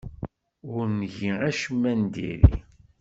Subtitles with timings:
[0.75, 2.55] Ur ngi acemma n diri.